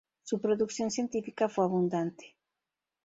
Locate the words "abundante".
1.63-2.35